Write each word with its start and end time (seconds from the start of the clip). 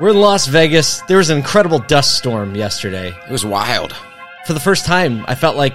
We're 0.00 0.10
in 0.10 0.20
Las 0.20 0.46
Vegas. 0.46 1.02
There 1.02 1.18
was 1.18 1.28
an 1.28 1.36
incredible 1.36 1.78
dust 1.78 2.16
storm 2.16 2.54
yesterday. 2.54 3.08
It 3.08 3.30
was 3.30 3.44
wild. 3.44 3.94
For 4.46 4.54
the 4.54 4.60
first 4.60 4.86
time, 4.86 5.22
I 5.28 5.34
felt 5.34 5.54
like 5.56 5.74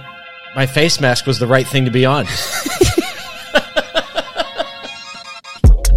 my 0.56 0.66
face 0.66 1.00
mask 1.00 1.24
was 1.24 1.38
the 1.38 1.46
right 1.46 1.64
thing 1.66 1.84
to 1.84 1.92
be 1.92 2.04
on. 2.04 2.26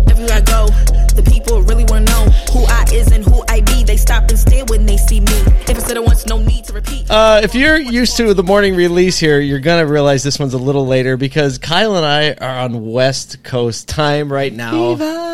Everywhere 0.07 0.35
I 0.35 0.41
go, 0.41 0.67
the 1.15 1.27
people 1.27 1.63
really 1.63 1.85
want 1.85 2.05
to 2.07 2.13
know 2.13 2.25
who 2.53 2.63
I 2.65 2.85
is 2.93 3.11
and 3.11 3.25
who 3.25 3.43
I 3.49 3.61
be. 3.61 3.83
They 3.83 3.97
stop 3.97 4.29
and 4.29 4.37
stare 4.37 4.65
when 4.65 4.85
they 4.85 4.97
see 4.97 5.19
me. 5.19 5.33
If 5.67 5.71
I 5.71 5.79
said 5.79 5.97
it 5.97 6.03
once, 6.03 6.27
no 6.27 6.37
need 6.37 6.65
to 6.65 6.73
repeat. 6.73 7.09
Uh, 7.09 7.41
if 7.43 7.55
you're 7.55 7.79
used 7.79 8.17
to 8.17 8.35
the 8.35 8.43
morning 8.43 8.75
release 8.75 9.17
here, 9.17 9.39
you're 9.39 9.59
gonna 9.59 9.87
realize 9.87 10.21
this 10.21 10.37
one's 10.37 10.53
a 10.53 10.59
little 10.59 10.85
later 10.85 11.17
because 11.17 11.57
Kyle 11.57 11.95
and 11.95 12.05
I 12.05 12.33
are 12.33 12.59
on 12.59 12.91
West 12.91 13.43
Coast 13.43 13.89
time 13.89 14.31
right 14.31 14.53
now. 14.53 15.30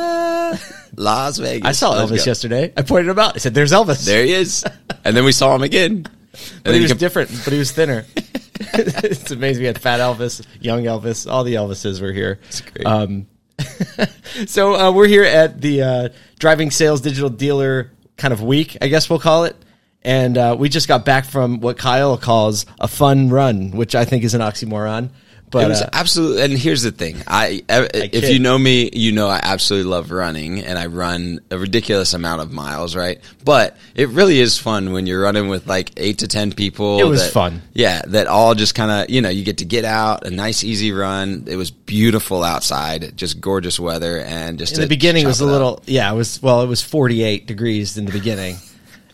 Las 0.97 1.37
Vegas. 1.37 1.65
I 1.67 1.71
saw 1.71 1.91
Let's 1.91 2.11
Elvis 2.11 2.25
go. 2.25 2.29
yesterday. 2.31 2.73
I 2.75 2.81
pointed 2.81 3.09
him 3.09 3.19
out. 3.19 3.35
I 3.35 3.37
said, 3.39 3.53
"There's 3.53 3.71
Elvis." 3.71 4.05
There 4.05 4.25
he 4.25 4.33
is. 4.33 4.65
and 5.05 5.15
then 5.15 5.23
we 5.23 5.31
saw 5.31 5.55
him 5.55 5.61
again. 5.63 6.05
And 6.37 6.63
but 6.63 6.63
then 6.65 6.73
he 6.75 6.81
was 6.81 6.91
can- 6.91 6.99
different. 6.99 7.29
But 7.43 7.51
he 7.53 7.57
was 7.57 7.71
thinner. 7.71 8.05
it's 8.59 9.31
amazing. 9.31 9.61
We 9.63 9.65
had 9.67 9.81
Fat 9.81 9.99
Elvis, 9.99 10.45
Young 10.61 10.83
Elvis, 10.83 11.27
all 11.29 11.43
the 11.43 11.55
Elvises 11.55 11.99
were 11.99 12.11
here. 12.11 12.39
great. 12.73 12.85
Um, 12.85 13.25
so 14.45 14.75
uh, 14.75 14.91
we're 14.91 15.07
here 15.07 15.23
at 15.23 15.61
the 15.61 15.81
uh, 15.81 16.09
driving 16.37 16.69
sales 16.69 17.01
digital 17.01 17.29
dealer 17.29 17.91
kind 18.17 18.33
of 18.33 18.43
week, 18.43 18.77
I 18.81 18.87
guess 18.87 19.09
we'll 19.09 19.17
call 19.19 19.45
it. 19.45 19.55
And 20.03 20.37
uh, 20.37 20.55
we 20.57 20.69
just 20.69 20.87
got 20.87 21.05
back 21.05 21.25
from 21.25 21.59
what 21.59 21.77
Kyle 21.79 22.17
calls 22.19 22.67
a 22.79 22.87
fun 22.87 23.29
run, 23.29 23.71
which 23.71 23.95
I 23.95 24.05
think 24.05 24.23
is 24.23 24.35
an 24.35 24.41
oxymoron. 24.41 25.09
But 25.49 25.63
it 25.63 25.69
was 25.69 25.81
uh, 25.81 25.89
absolutely, 25.93 26.41
and 26.43 26.53
here's 26.53 26.81
the 26.81 26.91
thing: 26.91 27.15
I, 27.25 27.63
if 27.69 28.11
kid. 28.11 28.33
you 28.33 28.39
know 28.39 28.57
me, 28.57 28.89
you 28.91 29.13
know 29.13 29.29
I 29.29 29.39
absolutely 29.41 29.89
love 29.89 30.11
running, 30.11 30.59
and 30.59 30.77
I 30.77 30.87
run 30.87 31.39
a 31.49 31.57
ridiculous 31.57 32.13
amount 32.13 32.41
of 32.41 32.51
miles, 32.51 32.97
right? 32.97 33.21
But 33.45 33.77
it 33.95 34.09
really 34.09 34.39
is 34.41 34.57
fun 34.57 34.91
when 34.91 35.07
you're 35.07 35.21
running 35.21 35.47
with 35.47 35.65
like 35.65 35.91
eight 35.95 36.17
to 36.17 36.27
ten 36.27 36.51
people. 36.51 36.99
It 36.99 37.05
was 37.05 37.23
that- 37.23 37.31
fun. 37.31 37.61
yeah. 37.71 38.01
That 38.07 38.27
all 38.27 38.55
just 38.55 38.75
kind 38.75 38.91
of, 38.91 39.09
you 39.09 39.21
know, 39.21 39.29
you 39.29 39.45
get 39.45 39.59
to 39.59 39.65
get 39.65 39.85
out, 39.85 40.27
a 40.27 40.31
nice 40.31 40.65
easy 40.65 40.91
run. 40.91 41.45
It 41.47 41.55
was 41.55 41.71
beautiful 41.71 42.43
outside, 42.43 43.15
just 43.15 43.39
gorgeous 43.39 43.79
weather, 43.79 44.19
and 44.19 44.59
just 44.59 44.75
in 44.75 44.81
the 44.81 44.87
beginning 44.87 45.23
it 45.23 45.27
was 45.27 45.39
a 45.39 45.45
it 45.45 45.47
up. 45.47 45.51
little, 45.53 45.83
yeah, 45.85 46.11
it 46.11 46.15
was, 46.15 46.41
well, 46.41 46.61
it 46.61 46.67
was 46.67 46.81
48 46.81 47.47
degrees 47.47 47.97
in 47.97 48.05
the 48.05 48.11
beginning. 48.11 48.57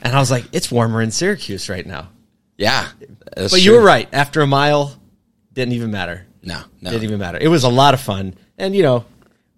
And 0.01 0.15
I 0.15 0.19
was 0.19 0.31
like, 0.31 0.45
it's 0.51 0.71
warmer 0.71 1.01
in 1.03 1.11
Syracuse 1.11 1.69
right 1.69 1.85
now. 1.85 2.09
yeah. 2.57 2.87
But 3.35 3.61
you 3.63 3.73
were 3.73 3.81
right. 3.81 4.09
After 4.11 4.41
a 4.41 4.47
mile, 4.47 4.99
didn't 5.53 5.73
even 5.73 5.91
matter. 5.91 6.25
No, 6.43 6.61
no, 6.81 6.91
Didn't 6.91 7.03
even 7.05 7.19
matter. 7.19 7.37
It 7.39 7.47
was 7.47 7.63
a 7.63 7.69
lot 7.69 7.93
of 7.93 8.01
fun. 8.01 8.35
And, 8.57 8.75
you 8.75 8.83
know, 8.83 9.05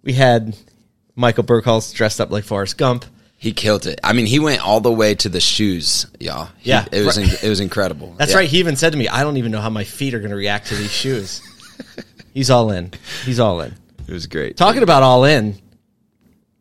we 0.04 0.14
had 0.14 0.56
Michael 1.16 1.44
Burkholz 1.44 1.94
dressed 1.94 2.22
up 2.22 2.30
like 2.32 2.44
Forrest 2.44 2.78
Gump. 2.78 3.06
He 3.38 3.54
killed 3.54 3.86
it. 3.88 4.00
I 4.04 4.14
mean, 4.14 4.26
he 4.28 4.40
went 4.40 4.66
all 4.66 4.80
the 4.82 4.92
way 4.92 5.16
to 5.16 5.30
the 5.30 5.40
shoes, 5.40 6.06
y'all. 6.20 6.50
He- 6.60 6.70
Yeah. 6.70 6.86
it 6.92 7.04
was 7.06 7.18
it 7.18 7.50
was 7.50 7.60
incredible. 7.60 8.14
That's 8.18 8.32
Yeah. 8.32 8.38
right. 8.38 8.50
He 8.50 8.60
even 8.60 8.76
said 8.76 8.92
to 8.94 8.98
me, 8.98 9.08
I 9.08 9.24
don't 9.24 9.38
even 9.38 9.52
know 9.52 9.62
how 9.62 9.70
my 9.70 9.84
feet 9.84 10.14
are 10.14 10.20
going 10.20 10.30
to 10.32 10.36
react 10.38 10.68
to 10.68 10.76
these 10.76 10.92
shoes. 10.92 11.42
He's 12.34 12.50
all 12.50 12.72
in. 12.72 12.92
He's 13.26 13.40
all 13.40 13.62
in. 13.62 13.74
It 14.08 14.14
was 14.14 14.28
great. 14.28 14.58
Talking 14.58 14.84
about 14.84 15.02
all 15.04 15.26
in, 15.26 15.56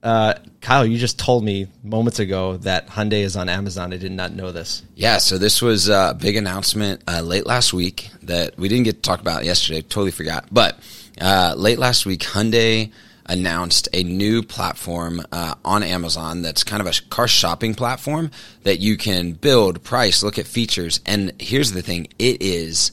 uh, 0.02 0.34
Kyle, 0.64 0.86
you 0.86 0.96
just 0.96 1.18
told 1.18 1.44
me 1.44 1.66
moments 1.82 2.18
ago 2.20 2.56
that 2.56 2.88
Hyundai 2.88 3.22
is 3.22 3.36
on 3.36 3.50
Amazon. 3.50 3.92
I 3.92 3.98
did 3.98 4.12
not 4.12 4.32
know 4.32 4.50
this. 4.50 4.82
Yeah, 4.94 5.18
so 5.18 5.36
this 5.36 5.60
was 5.60 5.90
a 5.90 6.16
big 6.18 6.36
announcement 6.36 7.02
uh, 7.06 7.20
late 7.20 7.44
last 7.44 7.74
week 7.74 8.08
that 8.22 8.58
we 8.58 8.68
didn't 8.68 8.84
get 8.84 8.94
to 8.94 9.00
talk 9.02 9.20
about 9.20 9.44
yesterday. 9.44 9.82
Totally 9.82 10.10
forgot. 10.10 10.46
But 10.50 10.78
uh, 11.20 11.52
late 11.58 11.78
last 11.78 12.06
week, 12.06 12.20
Hyundai 12.20 12.90
announced 13.26 13.90
a 13.92 14.04
new 14.04 14.42
platform 14.42 15.20
uh, 15.30 15.54
on 15.66 15.82
Amazon 15.82 16.40
that's 16.40 16.64
kind 16.64 16.80
of 16.80 16.86
a 16.86 16.98
car 17.10 17.28
shopping 17.28 17.74
platform 17.74 18.30
that 18.62 18.80
you 18.80 18.96
can 18.96 19.32
build, 19.32 19.84
price, 19.84 20.22
look 20.22 20.38
at 20.38 20.46
features. 20.46 20.98
And 21.04 21.32
here's 21.38 21.72
the 21.72 21.82
thing 21.82 22.06
it 22.18 22.40
is 22.40 22.90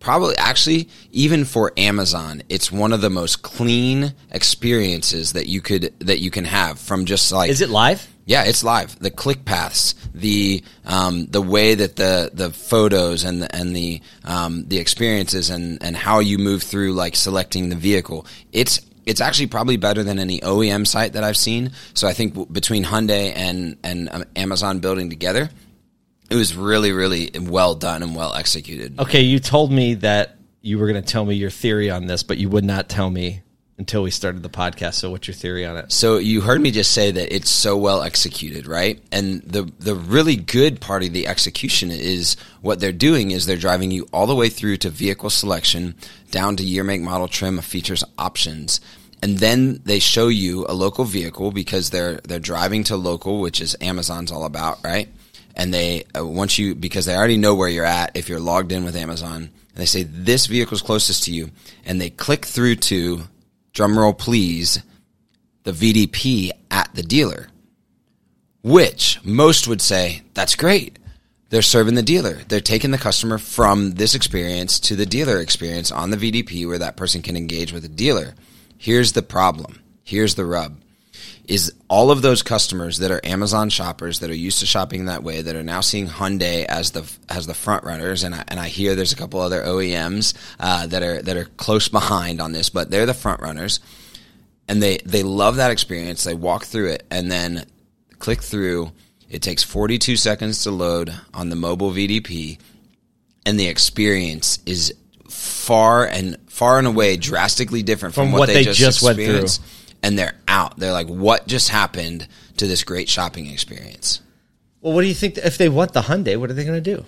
probably 0.00 0.36
actually 0.36 0.88
even 1.12 1.44
for 1.44 1.72
Amazon, 1.76 2.42
it's 2.48 2.72
one 2.72 2.92
of 2.92 3.00
the 3.00 3.10
most 3.10 3.42
clean 3.42 4.14
experiences 4.30 5.32
that 5.34 5.46
you 5.46 5.60
could 5.60 5.92
that 6.00 6.18
you 6.20 6.30
can 6.30 6.44
have 6.44 6.78
from 6.78 7.04
just 7.04 7.30
like 7.30 7.50
Is 7.50 7.60
it 7.60 7.68
live? 7.70 8.06
yeah, 8.26 8.44
it's 8.44 8.62
live. 8.64 8.98
The 8.98 9.10
click 9.10 9.44
paths, 9.44 9.94
the 10.14 10.62
um, 10.84 11.26
the 11.26 11.42
way 11.42 11.74
that 11.74 11.96
the 11.96 12.30
the 12.32 12.50
photos 12.50 13.24
and 13.24 13.42
the, 13.42 13.54
and 13.54 13.74
the 13.74 14.00
um, 14.24 14.66
the 14.68 14.78
experiences 14.78 15.50
and 15.50 15.82
and 15.82 15.96
how 15.96 16.18
you 16.20 16.38
move 16.38 16.62
through 16.62 16.92
like 16.92 17.14
selecting 17.16 17.68
the 17.68 17.76
vehicle. 17.76 18.26
It's 18.52 18.80
it's 19.06 19.20
actually 19.20 19.46
probably 19.48 19.76
better 19.76 20.04
than 20.04 20.18
any 20.18 20.40
OEM 20.40 20.86
site 20.86 21.14
that 21.14 21.24
I've 21.24 21.36
seen. 21.36 21.72
So 21.94 22.06
I 22.06 22.12
think 22.12 22.34
w- 22.34 22.52
between 22.52 22.84
Hyundai 22.84 23.32
and 23.34 23.76
and 23.82 24.08
um, 24.12 24.24
Amazon 24.36 24.78
building 24.80 25.10
together, 25.10 25.50
it 26.30 26.36
was 26.36 26.54
really 26.54 26.92
really 26.92 27.30
well 27.38 27.74
done 27.74 28.02
and 28.02 28.16
well 28.16 28.34
executed. 28.34 28.98
Okay, 28.98 29.22
you 29.22 29.38
told 29.38 29.70
me 29.70 29.94
that 29.94 30.36
you 30.62 30.78
were 30.78 30.86
going 30.86 31.02
to 31.02 31.12
tell 31.12 31.24
me 31.24 31.34
your 31.34 31.50
theory 31.50 31.90
on 31.90 32.06
this, 32.06 32.22
but 32.22 32.38
you 32.38 32.48
would 32.48 32.64
not 32.64 32.88
tell 32.88 33.10
me 33.10 33.42
until 33.80 34.02
we 34.02 34.10
started 34.10 34.42
the 34.42 34.50
podcast. 34.50 34.94
So, 34.94 35.10
what's 35.10 35.26
your 35.26 35.34
theory 35.34 35.64
on 35.64 35.78
it? 35.78 35.90
So 35.90 36.18
you 36.18 36.42
heard 36.42 36.60
me 36.60 36.70
just 36.70 36.92
say 36.92 37.10
that 37.10 37.34
it's 37.34 37.50
so 37.50 37.76
well 37.78 38.02
executed, 38.02 38.66
right? 38.66 39.02
And 39.10 39.42
the 39.42 39.72
the 39.78 39.94
really 39.94 40.36
good 40.36 40.80
part 40.80 41.02
of 41.02 41.12
the 41.12 41.26
execution 41.26 41.90
is 41.90 42.36
what 42.60 42.78
they're 42.78 42.92
doing 42.92 43.30
is 43.32 43.46
they're 43.46 43.56
driving 43.56 43.90
you 43.90 44.06
all 44.12 44.26
the 44.26 44.34
way 44.36 44.50
through 44.50 44.76
to 44.78 44.90
vehicle 44.90 45.30
selection, 45.30 45.96
down 46.30 46.56
to 46.56 46.62
year, 46.62 46.84
make, 46.84 47.00
model, 47.00 47.26
trim, 47.26 47.58
features, 47.60 48.04
options. 48.18 48.80
And 49.22 49.38
then 49.38 49.80
they 49.84 49.98
show 49.98 50.28
you 50.28 50.66
a 50.68 50.74
local 50.74 51.04
vehicle 51.04 51.50
because 51.50 51.88
they're 51.88 52.20
they're 52.24 52.38
driving 52.38 52.84
to 52.84 52.96
local, 52.96 53.40
which 53.40 53.62
is 53.62 53.76
Amazon's 53.80 54.30
all 54.30 54.44
about, 54.44 54.84
right? 54.84 55.08
And 55.56 55.72
they 55.72 56.04
uh, 56.18 56.26
once 56.26 56.58
you 56.58 56.74
because 56.74 57.06
they 57.06 57.16
already 57.16 57.36
know 57.36 57.54
where 57.54 57.68
you're 57.68 57.84
at 57.84 58.16
if 58.16 58.28
you're 58.28 58.40
logged 58.40 58.72
in 58.72 58.84
with 58.84 58.96
Amazon, 58.96 59.42
and 59.42 59.76
they 59.76 59.86
say 59.86 60.02
this 60.02 60.46
vehicle's 60.46 60.82
closest 60.82 61.24
to 61.24 61.32
you, 61.32 61.50
and 61.84 62.00
they 62.00 62.10
click 62.10 62.44
through 62.44 62.76
to 62.76 63.22
drumroll 63.72 64.16
please 64.16 64.82
the 65.64 65.72
VDP 65.72 66.50
at 66.70 66.94
the 66.94 67.02
dealer, 67.02 67.48
which 68.62 69.20
most 69.24 69.68
would 69.68 69.80
say 69.80 70.22
that's 70.34 70.56
great. 70.56 70.98
They're 71.50 71.62
serving 71.62 71.96
the 71.96 72.02
dealer. 72.02 72.34
They're 72.48 72.60
taking 72.60 72.92
the 72.92 72.98
customer 72.98 73.36
from 73.36 73.92
this 73.92 74.14
experience 74.14 74.78
to 74.80 74.94
the 74.94 75.04
dealer 75.04 75.40
experience 75.40 75.90
on 75.90 76.10
the 76.10 76.16
VDP 76.16 76.66
where 76.66 76.78
that 76.78 76.96
person 76.96 77.22
can 77.22 77.36
engage 77.36 77.72
with 77.72 77.82
the 77.82 77.88
dealer. 77.88 78.34
Here's 78.78 79.12
the 79.12 79.22
problem. 79.22 79.80
Here's 80.04 80.36
the 80.36 80.44
rub. 80.44 80.79
Is 81.50 81.72
all 81.88 82.12
of 82.12 82.22
those 82.22 82.42
customers 82.42 82.98
that 82.98 83.10
are 83.10 83.20
Amazon 83.24 83.70
shoppers 83.70 84.20
that 84.20 84.30
are 84.30 84.34
used 84.34 84.60
to 84.60 84.66
shopping 84.66 85.06
that 85.06 85.24
way 85.24 85.42
that 85.42 85.56
are 85.56 85.64
now 85.64 85.80
seeing 85.80 86.06
Hyundai 86.06 86.64
as 86.64 86.92
the 86.92 87.10
as 87.28 87.46
the 87.46 87.54
front 87.54 87.82
runners, 87.82 88.22
and 88.22 88.34
I, 88.34 88.44
and 88.46 88.60
I 88.60 88.68
hear 88.68 88.94
there's 88.94 89.12
a 89.12 89.16
couple 89.16 89.40
other 89.40 89.62
OEMs 89.62 90.34
uh, 90.60 90.86
that 90.86 91.02
are 91.02 91.20
that 91.22 91.36
are 91.36 91.46
close 91.56 91.88
behind 91.88 92.40
on 92.40 92.52
this, 92.52 92.70
but 92.70 92.90
they're 92.90 93.04
the 93.04 93.14
front 93.14 93.40
runners 93.40 93.80
and 94.70 94.80
they 94.80 94.98
they 95.04 95.24
love 95.24 95.56
that 95.56 95.72
experience. 95.72 96.22
They 96.22 96.34
walk 96.34 96.64
through 96.64 96.90
it 96.90 97.04
and 97.10 97.30
then 97.30 97.64
click 98.20 98.40
through. 98.40 98.92
It 99.28 99.42
takes 99.42 99.64
42 99.64 100.16
seconds 100.16 100.62
to 100.62 100.70
load 100.70 101.12
on 101.34 101.50
the 101.50 101.56
mobile 101.56 101.90
VDP, 101.90 102.58
and 103.44 103.58
the 103.58 103.66
experience 103.66 104.60
is 104.66 104.94
far 105.28 106.06
and 106.06 106.36
far 106.48 106.78
and 106.78 106.86
away 106.86 107.16
drastically 107.16 107.82
different 107.82 108.14
from, 108.14 108.26
From 108.26 108.32
what, 108.32 108.38
what 108.40 108.48
they, 108.48 108.62
just, 108.62 108.78
just 108.78 109.02
went 109.02 109.16
through. 109.16 109.46
And 110.02 110.18
they're 110.18 110.36
out. 110.48 110.78
They're 110.78 110.92
like, 110.92 111.08
"What 111.08 111.46
just 111.46 111.68
happened 111.68 112.26
to 112.56 112.66
this 112.66 112.84
great 112.84 113.08
shopping 113.08 113.46
experience?" 113.46 114.20
Well, 114.80 114.94
what 114.94 115.02
do 115.02 115.08
you 115.08 115.14
think 115.14 115.36
if 115.38 115.58
they 115.58 115.68
want 115.68 115.92
the 115.92 116.02
Hyundai? 116.02 116.38
What 116.38 116.50
are 116.50 116.54
they 116.54 116.64
going 116.64 116.82
to 116.82 116.96
do? 116.96 117.04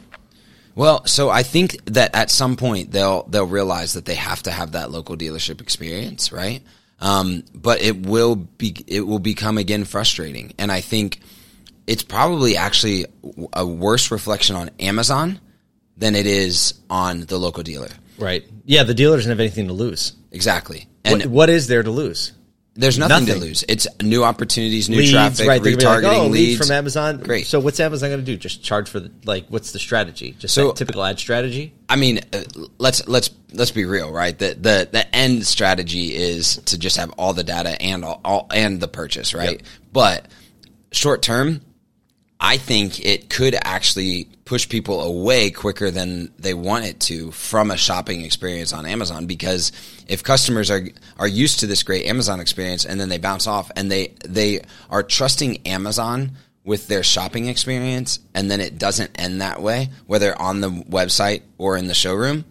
Well, 0.75 1.07
so 1.07 1.29
I 1.29 1.43
think 1.43 1.85
that 1.87 2.15
at 2.15 2.31
some 2.31 2.57
point 2.57 2.93
they'll 2.93 3.25
they'll 3.25 3.47
realize 3.47 3.95
that 3.95 4.05
they 4.05 4.15
have 4.15 4.43
to 4.45 4.51
have 4.51 4.73
that 4.73 4.91
local 4.91 5.17
dealership 5.17 5.61
experience, 5.61 6.33
right? 6.33 6.63
Um, 7.01 7.45
but 7.55 7.83
it 7.83 8.07
will 8.07 8.37
be 8.37 8.75
it 8.87 9.07
will 9.07 9.19
become 9.19 9.59
again 9.59 9.85
frustrating, 9.85 10.55
and 10.59 10.71
I 10.71 10.81
think 10.81 11.21
it's 11.87 12.03
probably 12.03 12.57
actually 12.57 13.07
a 13.53 13.67
worse 13.67 14.11
reflection 14.11 14.57
on 14.57 14.71
Amazon 14.79 15.41
than 15.97 16.15
it 16.15 16.27
is 16.27 16.75
on 16.89 17.23
the 17.23 17.39
local 17.39 17.63
dealer. 17.63 17.91
Right. 18.19 18.45
Yeah, 18.65 18.85
the 18.85 18.95
dealer 18.95 19.17
doesn't 19.17 19.31
have 19.31 19.41
anything 19.41 19.67
to 19.67 19.73
lose. 19.73 20.13
Exactly, 20.31 20.87
and 21.05 21.23
What, 21.23 21.31
what 21.31 21.51
is 21.51 21.67
there 21.67 21.83
to 21.83 21.91
lose? 21.91 22.33
There's 22.75 22.99
nothing, 22.99 23.27
nothing. 23.27 23.41
to 23.41 23.47
lose. 23.47 23.65
It's 23.69 23.87
new 24.03 24.25
opportunities, 24.25 24.89
new 24.89 24.99
leads, 24.99 25.11
traffic, 25.11 25.47
right? 25.47 25.63
They're 25.63 25.77
retargeting 25.77 26.03
like, 26.05 26.17
oh, 26.17 26.27
lead 26.27 26.31
leads 26.33 26.59
from 26.67 26.75
Amazon. 26.75 27.19
Great. 27.19 27.47
So 27.47 27.61
what's 27.61 27.79
Amazon 27.81 28.09
going 28.09 28.21
to 28.21 28.27
do? 28.27 28.37
Just 28.37 28.63
charge 28.63 28.89
for 28.89 28.99
the 29.01 29.11
like? 29.25 29.47
What's 29.49 29.73
the 29.73 29.79
strategy? 29.79 30.35
Just 30.39 30.55
So- 30.55 30.73
typical 30.73 31.05
ad 31.05 31.19
strategy. 31.19 31.75
I 31.89 31.97
mean, 31.97 32.21
uh, 32.33 32.43
let's 32.79 33.07
let's 33.07 33.31
let's 33.53 33.71
be 33.73 33.85
real, 33.85 34.11
right? 34.11 34.39
The 34.39 34.55
the 34.59 34.89
the 34.91 35.15
end 35.15 35.47
strategy 35.47 36.15
is 36.15 36.57
to 36.67 36.79
just 36.79 36.97
have 36.97 37.11
all 37.19 37.35
the 37.35 37.45
data 37.45 37.81
and 37.81 38.05
all, 38.05 38.21
all 38.25 38.47
and 38.51 38.81
the 38.81 38.89
purchase, 38.89 39.35
right? 39.35 39.51
Yep. 39.59 39.63
But 39.93 40.27
short 40.93 41.21
term, 41.21 41.61
I 42.41 42.57
think 42.57 43.05
it 43.05 43.29
could 43.29 43.55
actually 43.55 44.29
push 44.53 44.69
people 44.69 45.01
away 45.01 45.51
quicker 45.51 45.91
than 45.91 46.31
they 46.39 46.53
want 46.53 46.85
it 46.85 47.01
to 47.01 47.31
from 47.31 47.71
a 47.71 47.77
shopping 47.79 48.21
experience 48.21 48.75
on 48.75 48.85
Amazon 48.85 49.25
because 49.25 49.73
if 50.07 50.23
customers 50.23 50.71
are 50.71 50.83
are 51.19 51.27
used 51.27 51.61
to 51.61 51.67
this 51.67 51.83
great 51.83 52.05
Amazon 52.05 52.39
experience 52.39 52.85
and 52.85 53.01
then 53.01 53.09
they 53.09 53.17
bounce 53.17 53.47
off 53.47 53.73
and 53.77 53.91
they 53.91 54.13
they 54.27 54.61
are 54.91 55.03
trusting 55.03 55.67
Amazon 55.67 56.33
with 56.65 56.87
their 56.87 57.03
shopping 57.03 57.49
experience 57.49 58.19
and 58.35 58.51
then 58.51 58.61
it 58.61 58.77
doesn't 58.77 59.11
end 59.19 59.41
that 59.41 59.63
way, 59.63 59.89
whether 60.05 60.39
on 60.39 60.61
the 60.61 60.69
website 60.69 61.41
or 61.57 61.79
in 61.79 61.87
the 61.87 61.95
showroom, 61.95 62.45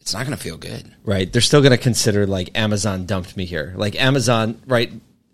it's 0.00 0.14
not 0.14 0.24
going 0.24 0.34
to 0.34 0.42
feel 0.42 0.56
good. 0.56 0.90
Right. 1.04 1.30
They're 1.30 1.42
still 1.42 1.60
going 1.60 1.72
to 1.72 1.76
consider 1.76 2.26
like 2.26 2.56
Amazon 2.56 3.04
dumped 3.04 3.36
me 3.36 3.44
here. 3.44 3.74
Like 3.76 4.00
Amazon, 4.00 4.62
right? 4.66 4.90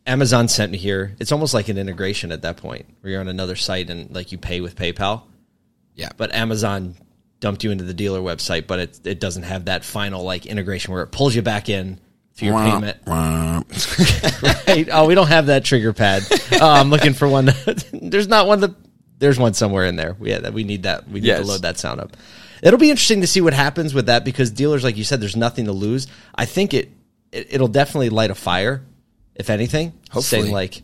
Amazon 0.08 0.48
sent 0.48 0.72
me 0.72 0.78
here. 0.78 1.14
It's 1.20 1.30
almost 1.30 1.54
like 1.54 1.68
an 1.68 1.78
integration 1.78 2.32
at 2.32 2.42
that 2.42 2.56
point 2.56 2.84
where 3.00 3.12
you're 3.12 3.20
on 3.20 3.28
another 3.28 3.54
site 3.54 3.90
and 3.90 4.12
like 4.12 4.32
you 4.32 4.38
pay 4.38 4.60
with 4.60 4.74
PayPal. 4.74 5.22
Yeah. 5.94 6.10
But 6.16 6.34
Amazon 6.34 6.96
dumped 7.40 7.62
you 7.64 7.70
into 7.70 7.84
the 7.84 7.94
dealer 7.94 8.20
website, 8.20 8.66
but 8.66 8.78
it, 8.78 9.00
it 9.06 9.20
doesn't 9.20 9.42
have 9.44 9.66
that 9.66 9.84
final 9.84 10.22
like 10.22 10.46
integration 10.46 10.92
where 10.92 11.02
it 11.02 11.08
pulls 11.08 11.34
you 11.34 11.42
back 11.42 11.68
in 11.68 12.00
for 12.34 12.46
your 12.46 12.58
payment. 12.58 12.96
right? 13.06 14.88
Oh, 14.90 15.06
we 15.06 15.14
don't 15.14 15.28
have 15.28 15.46
that 15.46 15.64
trigger 15.64 15.92
pad. 15.92 16.22
Oh, 16.60 16.70
I'm 16.70 16.90
looking 16.90 17.12
for 17.12 17.28
one. 17.28 17.50
there's 17.92 18.28
not 18.28 18.46
one 18.46 18.60
that 18.60 18.74
there's 19.18 19.38
one 19.38 19.54
somewhere 19.54 19.84
in 19.84 19.96
there. 19.96 20.16
We 20.18 20.30
yeah, 20.30 20.50
we 20.50 20.64
need 20.64 20.82
that. 20.84 21.06
We 21.08 21.20
need 21.20 21.26
Yes. 21.28 21.40
to 21.40 21.46
load 21.46 21.62
that 21.62 21.78
sound 21.78 22.00
up. 22.00 22.16
It'll 22.62 22.78
be 22.78 22.90
interesting 22.90 23.20
to 23.20 23.26
see 23.26 23.40
what 23.40 23.52
happens 23.52 23.92
with 23.94 24.06
that 24.06 24.24
because 24.24 24.50
dealers, 24.50 24.82
like 24.84 24.96
you 24.96 25.04
said, 25.04 25.20
there's 25.20 25.36
nothing 25.36 25.66
to 25.66 25.72
lose. 25.72 26.06
I 26.34 26.46
think 26.46 26.72
it, 26.72 26.90
it 27.30 27.48
it'll 27.50 27.68
definitely 27.68 28.08
light 28.08 28.30
a 28.30 28.34
fire, 28.34 28.84
if 29.34 29.50
anything. 29.50 29.92
Hopefully. 30.10 30.42
saying 30.42 30.52
like, 30.52 30.82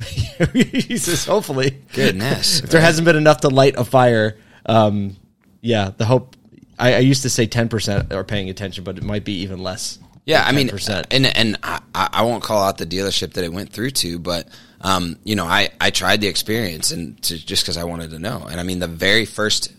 he 0.52 0.96
says, 0.96 1.24
hopefully, 1.26 1.78
Goodness. 1.94 2.60
if 2.60 2.70
there 2.70 2.80
hasn't 2.80 3.04
been 3.04 3.16
enough 3.16 3.42
to 3.42 3.48
light 3.48 3.74
a 3.76 3.84
fire, 3.84 4.38
um, 4.70 5.16
yeah, 5.60 5.90
the 5.96 6.04
hope. 6.04 6.36
I, 6.78 6.94
I 6.94 6.98
used 6.98 7.22
to 7.22 7.30
say 7.30 7.46
ten 7.46 7.68
percent 7.68 8.12
are 8.12 8.24
paying 8.24 8.48
attention, 8.48 8.84
but 8.84 8.96
it 8.96 9.02
might 9.04 9.24
be 9.24 9.40
even 9.42 9.62
less. 9.62 9.98
Yeah, 10.26 10.44
I 10.46 10.52
mean, 10.52 10.68
10%. 10.68 11.06
and 11.10 11.26
and 11.26 11.58
I, 11.62 11.80
I 11.94 12.22
won't 12.22 12.42
call 12.42 12.62
out 12.62 12.78
the 12.78 12.86
dealership 12.86 13.32
that 13.32 13.42
it 13.42 13.52
went 13.52 13.72
through 13.72 13.90
to, 13.90 14.18
but 14.18 14.46
um, 14.80 15.16
you 15.24 15.34
know, 15.34 15.44
I 15.44 15.70
I 15.80 15.90
tried 15.90 16.20
the 16.20 16.28
experience 16.28 16.92
and 16.92 17.20
to, 17.24 17.44
just 17.44 17.64
because 17.64 17.76
I 17.76 17.84
wanted 17.84 18.10
to 18.10 18.18
know, 18.18 18.46
and 18.48 18.60
I 18.60 18.62
mean, 18.62 18.78
the 18.78 18.86
very 18.86 19.24
first 19.24 19.72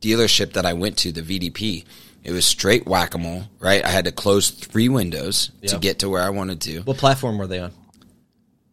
dealership 0.00 0.54
that 0.54 0.64
I 0.64 0.72
went 0.72 0.98
to, 0.98 1.12
the 1.12 1.22
VDP, 1.22 1.84
it 2.22 2.32
was 2.32 2.46
straight 2.46 2.86
whack 2.86 3.14
a 3.14 3.18
mole, 3.18 3.44
right? 3.58 3.84
I 3.84 3.88
had 3.88 4.06
to 4.06 4.12
close 4.12 4.50
three 4.50 4.88
windows 4.88 5.50
to 5.66 5.78
get 5.78 5.98
to 5.98 6.08
where 6.08 6.22
I 6.22 6.30
wanted 6.30 6.62
to. 6.62 6.80
What 6.80 6.96
platform 6.96 7.36
were 7.36 7.46
they 7.46 7.58
on? 7.58 7.72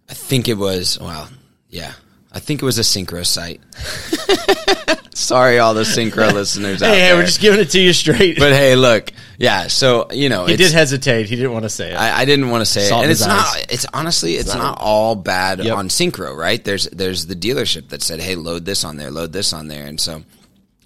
I 0.10 0.14
think 0.14 0.48
it 0.48 0.58
was 0.58 0.98
well, 1.00 1.30
yeah, 1.70 1.94
I 2.34 2.40
think 2.40 2.62
it 2.62 2.66
was 2.66 2.78
a 2.80 2.82
Sincro 2.84 3.26
site. 3.26 3.60
Sorry, 5.14 5.60
all 5.60 5.74
the 5.74 5.84
Sincro 5.84 6.32
listeners 6.34 6.82
out 6.82 6.88
Hey, 6.94 7.00
hey, 7.02 7.08
there. 7.08 7.16
we're 7.18 7.26
just 7.26 7.42
giving 7.42 7.60
it 7.60 7.70
to 7.72 7.80
you 7.80 7.92
straight. 7.94 8.40
but 8.40 8.54
hey, 8.54 8.76
look, 8.76 9.12
yeah. 9.38 9.68
So 9.68 10.08
you 10.12 10.30
know, 10.30 10.46
he 10.46 10.54
it's- 10.54 10.70
did 10.70 10.76
hesitate. 10.76 11.28
He 11.28 11.36
didn't 11.36 11.52
want 11.52 11.64
to 11.64 11.70
say 11.70 11.92
it. 11.92 11.96
I, 11.96 12.22
I 12.22 12.26
didn't 12.26 12.50
want 12.50 12.62
to 12.62 12.66
say 12.66 12.88
Salt 12.88 13.02
it, 13.02 13.06
in 13.06 13.10
and 13.10 13.10
his 13.12 13.22
it's 13.22 13.28
not. 13.28 13.66
It's 13.70 13.86
honestly, 13.94 14.36
it's, 14.36 14.54
not, 14.56 14.78
all 14.80 15.16
bad 15.16 15.60
Yep. 15.64 15.76
on 15.78 15.90
Sincro, 15.90 16.36
right? 16.36 16.64
There's 16.64 16.86
there's 16.90 17.26
the 17.26 17.36
dealership 17.36 17.90
that 17.90 18.02
said, 18.02 18.20
"Hey, 18.22 18.36
load 18.36 18.66
this 18.66 18.84
on 18.86 18.96
there, 18.98 19.12
load 19.12 19.34
this 19.34 19.52
on 19.54 19.68
there," 19.68 19.86
and 19.86 20.00
so 20.00 20.24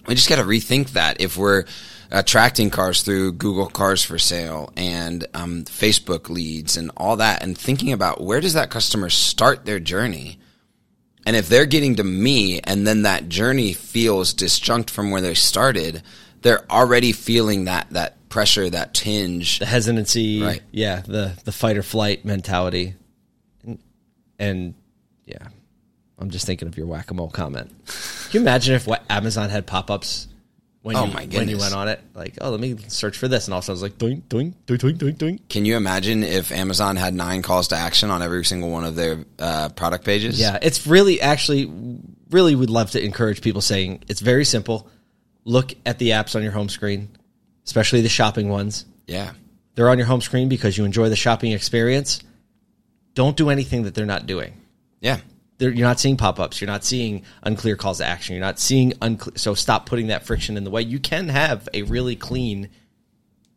we 0.07 0.15
just 0.15 0.27
got 0.29 0.37
to 0.37 0.43
rethink 0.43 0.91
that 0.91 1.21
if 1.21 1.37
we're 1.37 1.63
attracting 2.11 2.69
cars 2.71 3.01
through 3.03 3.33
Google 3.33 3.67
Cars 3.67 4.03
for 4.03 4.17
Sale 4.19 4.71
and 4.75 5.25
um, 5.33 5.63
Facebook 5.65 6.29
leads 6.29 6.77
and 6.77 6.91
all 6.97 7.17
that, 7.17 7.41
and 7.43 7.57
thinking 7.57 7.93
about 7.93 8.21
where 8.21 8.41
does 8.41 8.53
that 8.53 8.69
customer 8.71 9.09
start 9.09 9.65
their 9.65 9.79
journey. 9.79 10.39
And 11.25 11.35
if 11.35 11.49
they're 11.49 11.65
getting 11.65 11.95
to 11.95 12.03
me 12.03 12.59
and 12.63 12.85
then 12.85 13.01
that 13.03 13.29
journey 13.29 13.73
feels 13.73 14.33
disjunct 14.33 14.89
from 14.91 15.09
where 15.11 15.21
they 15.21 15.33
started, 15.33 16.03
they're 16.43 16.69
already 16.71 17.11
feeling 17.13 17.65
that 17.65 17.87
that 17.91 18.29
pressure, 18.29 18.69
that 18.69 18.93
tinge. 18.93 19.59
the 19.59 19.65
hesitancy, 19.65 20.41
Right. 20.41 20.61
yeah, 20.71 21.01
the 21.01 21.33
the 21.45 21.51
fight 21.51 21.77
or 21.77 21.83
flight 21.83 22.25
mentality, 22.25 22.93
and, 23.65 23.79
and 24.37 24.73
yeah, 25.25 25.47
I'm 26.19 26.29
just 26.29 26.45
thinking 26.45 26.67
of 26.67 26.77
your 26.77 26.85
whack 26.85 27.09
a 27.09 27.13
mole 27.15 27.29
comment. 27.29 27.71
Can 28.29 28.31
you 28.33 28.39
imagine 28.41 28.75
if 28.75 28.85
what 28.85 29.03
Amazon 29.09 29.49
had 29.49 29.65
pop 29.65 29.89
ups 29.89 30.27
when 30.85 30.95
Oh 30.95 31.05
you 31.05 31.13
my 31.13 31.25
when 31.25 31.49
you 31.49 31.57
went 31.57 31.73
on 31.73 31.87
it? 31.87 31.99
Like, 32.13 32.37
oh, 32.41 32.51
let 32.51 32.59
me 32.59 32.77
search 32.89 33.17
for 33.17 33.27
this, 33.27 33.47
and 33.47 33.55
also 33.55 33.71
I 33.71 33.73
was 33.73 33.81
like, 33.81 33.97
doink 33.97 34.21
doink 34.29 34.53
doink 34.67 34.77
doink 34.77 34.97
doink 34.97 35.17
doink. 35.17 35.49
Can 35.49 35.65
you 35.65 35.77
imagine 35.77 36.21
if 36.21 36.51
Amazon 36.51 36.95
had 36.95 37.15
nine 37.15 37.41
calls 37.41 37.69
to 37.69 37.75
action 37.75 38.11
on 38.11 38.21
every 38.21 38.45
single 38.45 38.69
one 38.69 38.85
of 38.85 38.95
their 38.95 39.25
uh, 39.39 39.69
product 39.69 40.05
pages? 40.05 40.39
Yeah, 40.39 40.59
it's 40.61 40.85
really 40.85 41.19
actually 41.19 41.65
really 42.29 42.53
would 42.53 42.69
love 42.69 42.91
to 42.91 43.03
encourage 43.03 43.41
people 43.41 43.61
saying 43.61 44.03
it's 44.07 44.21
very 44.21 44.45
simple. 44.45 44.87
Look 45.43 45.73
at 45.87 45.97
the 45.97 46.09
apps 46.11 46.35
on 46.35 46.43
your 46.43 46.51
home 46.51 46.69
screen, 46.69 47.09
especially 47.65 48.01
the 48.01 48.09
shopping 48.09 48.49
ones. 48.49 48.85
Yeah. 49.07 49.31
They're 49.73 49.89
on 49.89 49.97
your 49.97 50.05
home 50.05 50.21
screen 50.21 50.49
because 50.49 50.77
you 50.77 50.85
enjoy 50.85 51.09
the 51.09 51.15
shopping 51.15 51.51
experience. 51.51 52.19
Don't 53.15 53.35
do 53.35 53.49
anything 53.49 53.83
that 53.83 53.95
they're 53.95 54.05
not 54.05 54.27
doing. 54.27 54.61
Yeah. 55.01 55.17
You're 55.57 55.73
not 55.73 55.99
seeing 55.99 56.17
pop-ups. 56.17 56.59
You're 56.59 56.67
not 56.69 56.83
seeing 56.83 57.23
unclear 57.43 57.75
calls 57.77 57.99
to 57.99 58.05
action. 58.05 58.35
You're 58.35 58.43
not 58.43 58.59
seeing 58.59 58.93
unclear. 59.01 59.37
So 59.37 59.53
stop 59.53 59.85
putting 59.85 60.07
that 60.07 60.25
friction 60.25 60.57
in 60.57 60.63
the 60.65 60.69
way. 60.69 60.81
You 60.81 60.99
can 60.99 61.29
have 61.29 61.69
a 61.73 61.83
really 61.83 62.15
clean 62.17 62.69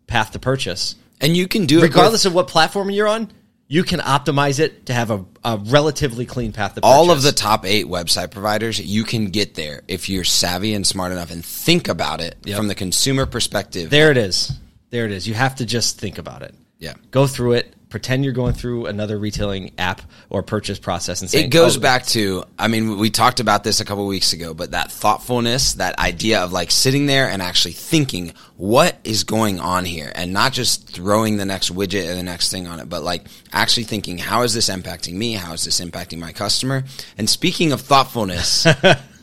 path 0.06 0.31
to 0.33 0.39
purchase, 0.39 0.95
And 1.21 1.37
you 1.37 1.49
can 1.49 1.67
do 1.67 1.81
it 1.81 1.83
regardless 1.83 2.25
with 2.25 2.31
of 2.31 2.35
what 2.35 2.49
platform 2.49 2.91
you're 2.91 3.09
on. 3.09 3.31
You 3.71 3.85
can 3.85 4.00
optimize 4.00 4.61
it 4.61 4.87
to 4.87 4.95
have 4.95 5.11
a, 5.11 5.25
a 5.45 5.59
relatively 5.59 6.25
clean 6.25 6.53
path 6.53 6.77
to 6.77 6.81
purchase. 6.81 6.95
all 6.97 7.11
of 7.11 7.21
the 7.23 7.33
top 7.33 7.67
eight 7.67 7.85
website 7.85 8.31
providers. 8.31 8.81
You 8.81 9.05
can 9.05 9.27
get 9.27 9.55
there 9.56 9.83
if 9.89 10.09
you're 10.09 10.25
savvy 10.25 10.73
and 10.73 10.87
smart 10.87 11.12
enough 11.12 11.31
and 11.31 11.45
think 11.45 11.89
about 11.89 12.23
it 12.23 12.37
Yep. 12.45 12.56
from 12.56 12.69
the 12.69 12.75
consumer 12.75 13.27
perspective. 13.27 13.91
There 13.91 14.11
it 14.11 14.17
is. 14.17 14.53
There 14.89 15.05
it 15.05 15.12
is. 15.12 15.29
You 15.29 15.35
have 15.35 15.56
to 15.56 15.67
just 15.67 15.99
think 16.00 16.17
about 16.17 16.41
it. 16.43 16.55
Yeah. 16.79 16.95
Go 17.11 17.27
through 17.27 17.55
it. 17.55 17.75
Pretend 17.88 18.23
you're 18.25 18.35
going 18.35 18.52
through 18.52 18.87
another 18.87 19.19
retailing 19.19 19.73
app 19.79 20.02
or 20.29 20.43
purchase 20.43 20.79
process 20.79 21.23
and 21.23 21.31
saying, 21.31 21.46
It 21.46 21.49
goes 21.49 21.79
"Oh, 21.79 21.81
back 21.81 22.05
to, 22.08 22.44
I 22.58 22.69
mean, 22.69 22.99
we 22.99 23.08
talked 23.08 23.40
about 23.40 23.64
this 23.64 23.81
a 23.81 23.85
couple 23.85 24.06
weeks 24.06 24.32
ago, 24.35 24.52
but 24.52 24.73
that 24.73 24.93
thoughtfulness, 24.93 25.75
that 25.75 25.99
idea 25.99 26.40
of 26.40 26.52
like 26.52 26.70
sitting 26.70 27.06
there 27.06 27.29
and 27.29 27.40
actually 27.40 27.73
thinking, 27.73 28.35
what 28.56 28.99
is 29.05 29.25
going 29.25 29.58
on 29.58 29.85
here? 29.87 30.12
And 30.14 30.32
not 30.32 30.52
just 30.52 30.88
throwing 30.88 31.38
the 31.38 31.46
next 31.46 31.73
widget 31.73 32.11
or 32.11 32.14
the 32.14 32.23
next 32.23 32.50
thing 32.50 32.67
on 32.67 32.79
it, 32.81 32.88
but 32.90 33.02
like 33.02 33.26
actually 33.52 33.85
thinking, 33.85 34.19
how 34.19 34.43
is 34.43 34.52
this 34.52 34.69
impacting 34.69 35.14
me? 35.14 35.32
How 35.35 35.55
is 35.55 35.64
this 35.64 35.81
impacting 35.81 36.19
my 36.19 36.32
customer? 36.32 36.85
And 37.17 37.29
speaking 37.29 37.73
of 37.73 37.81
thoughtfulness, 37.81 38.67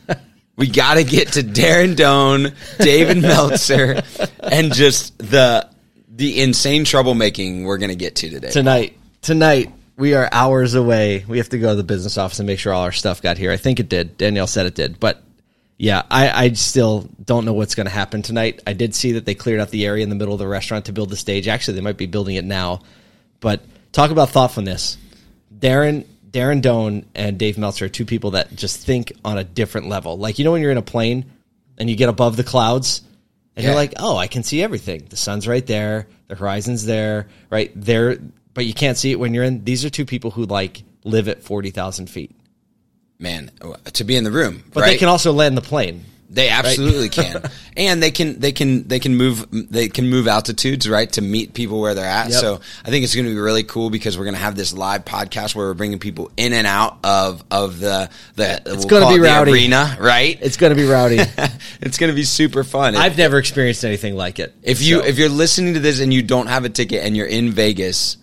we 0.56 0.68
got 0.68 0.94
to 0.94 1.04
get 1.04 1.32
to 1.34 1.42
Darren 1.42 1.94
Doan, 1.94 2.52
David 2.78 3.22
Meltzer, 3.22 4.02
and 4.42 4.72
just 4.72 5.16
the, 5.18 5.68
the 6.16 6.42
insane 6.42 6.84
troublemaking 6.84 7.64
we're 7.64 7.78
going 7.78 7.90
to 7.90 7.96
get 7.96 8.16
to 8.16 8.30
today. 8.30 8.50
tonight 8.50 8.98
tonight 9.20 9.72
we 9.96 10.14
are 10.14 10.28
hours 10.30 10.74
away. 10.74 11.24
We 11.26 11.38
have 11.38 11.48
to 11.50 11.58
go 11.58 11.70
to 11.70 11.74
the 11.74 11.82
business 11.82 12.18
office 12.18 12.38
and 12.38 12.46
make 12.46 12.58
sure 12.58 12.72
all 12.72 12.82
our 12.82 12.92
stuff 12.92 13.22
got 13.22 13.38
here. 13.38 13.50
I 13.50 13.56
think 13.56 13.80
it 13.80 13.88
did. 13.88 14.18
Danielle 14.18 14.46
said 14.46 14.66
it 14.66 14.74
did. 14.74 15.00
But 15.00 15.22
yeah 15.78 16.04
i, 16.10 16.30
I 16.30 16.52
still 16.52 17.06
don't 17.22 17.44
know 17.44 17.52
what's 17.52 17.74
going 17.74 17.86
to 17.86 17.92
happen 17.92 18.22
tonight. 18.22 18.62
I 18.66 18.72
did 18.72 18.94
see 18.94 19.12
that 19.12 19.26
they 19.26 19.34
cleared 19.34 19.60
out 19.60 19.68
the 19.70 19.84
area 19.84 20.02
in 20.02 20.08
the 20.08 20.14
middle 20.14 20.32
of 20.32 20.38
the 20.38 20.48
restaurant 20.48 20.86
to 20.86 20.92
build 20.92 21.10
the 21.10 21.16
stage. 21.16 21.48
Actually 21.48 21.74
they 21.74 21.82
might 21.82 21.98
be 21.98 22.06
building 22.06 22.36
it 22.36 22.44
now. 22.44 22.80
But 23.40 23.62
talk 23.92 24.10
about 24.10 24.30
thoughtfulness. 24.30 24.96
Darren 25.54 26.06
darren 26.30 26.62
doan 26.62 27.04
and 27.14 27.38
dave 27.38 27.58
meltzer 27.58 27.86
are 27.86 27.90
two 27.90 28.06
people 28.06 28.32
that 28.32 28.54
just 28.54 28.84
think 28.86 29.12
on 29.22 29.36
a 29.36 29.44
different 29.44 29.88
level. 29.88 30.16
Like 30.16 30.38
you 30.38 30.46
know 30.46 30.52
when 30.52 30.62
you're 30.62 30.72
in 30.72 30.78
a 30.78 30.82
plane 30.82 31.26
and 31.76 31.90
you 31.90 31.96
get 31.96 32.08
above 32.08 32.36
the 32.36 32.44
clouds 32.44 33.02
and 33.56 33.64
Yeah. 33.64 33.70
you're 33.70 33.76
like, 33.76 33.94
oh, 33.98 34.16
I 34.16 34.26
can 34.26 34.42
see 34.42 34.62
everything. 34.62 35.06
The 35.08 35.16
sun's 35.16 35.48
right 35.48 35.66
there, 35.66 36.06
the 36.28 36.34
horizon's 36.34 36.84
there, 36.84 37.28
right 37.50 37.72
there, 37.74 38.18
but 38.54 38.66
you 38.66 38.74
can't 38.74 38.96
see 38.98 39.10
it 39.12 39.18
when 39.18 39.32
you're 39.34 39.44
in. 39.44 39.64
These 39.64 39.84
are 39.84 39.90
two 39.90 40.04
people 40.04 40.30
who 40.30 40.44
like 40.44 40.82
live 41.04 41.28
at 41.28 41.42
forty 41.42 41.70
thousand 41.70 42.08
feet, 42.10 42.34
Man, 43.18 43.50
uh, 43.62 43.74
to 43.94 44.04
be 44.04 44.16
in 44.16 44.24
the 44.24 44.30
room, 44.30 44.62
but 44.72 44.80
right? 44.82 44.90
they 44.92 44.98
can 44.98 45.08
also 45.08 45.32
land 45.32 45.56
the 45.56 45.62
plane. 45.62 46.04
They 46.28 46.48
absolutely 46.48 47.08
can, 47.08 47.42
and 47.76 48.02
they 48.02 48.10
can 48.10 48.40
they 48.40 48.50
can 48.52 48.88
they 48.88 48.98
can 48.98 49.16
move 49.16 49.46
they 49.70 49.88
can 49.88 50.10
move 50.10 50.26
altitudes 50.26 50.88
right 50.88 51.10
to 51.12 51.22
meet 51.22 51.54
people 51.54 51.80
where 51.80 51.94
they're 51.94 52.04
at. 52.04 52.30
Yep. 52.30 52.40
So 52.40 52.60
I 52.84 52.90
think 52.90 53.04
it's 53.04 53.14
going 53.14 53.26
to 53.26 53.32
be 53.32 53.38
really 53.38 53.62
cool 53.62 53.90
because 53.90 54.18
we're 54.18 54.24
going 54.24 54.34
to 54.34 54.40
have 54.40 54.56
this 54.56 54.72
live 54.72 55.04
podcast 55.04 55.54
where 55.54 55.66
we're 55.66 55.74
bringing 55.74 55.98
people 56.00 56.30
in 56.36 56.52
and 56.52 56.66
out 56.66 56.98
of 57.04 57.44
of 57.50 57.78
the 57.78 58.10
the 58.34 58.56
It's 58.66 58.84
we'll 58.86 59.00
gonna 59.00 59.14
be 59.14 59.20
rowdy. 59.20 59.52
arena, 59.52 59.96
right? 60.00 60.36
It's 60.42 60.56
going 60.56 60.70
to 60.70 60.76
be 60.76 60.84
rowdy. 60.88 61.18
it's 61.80 61.96
going 61.96 62.10
to 62.10 62.16
be 62.16 62.24
super 62.24 62.64
fun. 62.64 62.96
I've 62.96 63.16
never 63.16 63.38
experienced 63.38 63.84
anything 63.84 64.16
like 64.16 64.38
it. 64.40 64.52
if 64.62 64.82
you 64.82 65.00
So, 65.00 65.06
if 65.06 65.18
you're 65.18 65.28
listening 65.28 65.74
to 65.74 65.80
this 65.80 66.00
and 66.00 66.12
you 66.12 66.22
don't 66.22 66.48
have 66.48 66.64
a 66.64 66.68
ticket 66.70 67.04
and 67.04 67.16
you're 67.16 67.26
in 67.26 67.52
Vegas, 67.52 68.16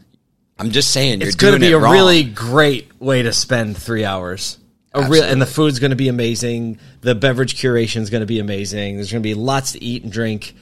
I'm 0.60 0.72
just 0.72 0.92
saying 0.92 1.20
you're 1.22 1.28
it's 1.30 1.38
going 1.38 1.54
to 1.54 1.60
be 1.60 1.72
a 1.72 1.80
wrong. 1.80 1.94
really 1.94 2.24
great 2.24 2.92
way 3.00 3.22
to 3.24 3.32
spend 3.32 3.78
three 3.78 4.04
hours. 4.04 4.58
A 4.96 5.10
real, 5.10 5.24
and 5.24 5.42
the 5.42 5.48
food's 5.48 5.80
going 5.80 5.90
to 5.90 5.98
be 5.98 6.08
amazing. 6.08 6.78
The 7.02 7.16
beverage 7.16 7.56
curation 7.56 8.02
is 8.02 8.12
going 8.12 8.22
to 8.22 8.28
be 8.28 8.40
amazing. 8.40 8.96
There's 8.96 9.12
going 9.12 9.24
to 9.24 9.28
be 9.28 9.34
lots 9.34 9.72
to 9.72 9.84
eat 9.84 10.04
and 10.04 10.12
drink. 10.12 10.54